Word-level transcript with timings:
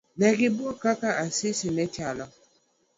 Negibuok 0.19 0.77
kaka 0.83 1.09
Asisi 1.25 1.67
nechalo. 1.75 2.25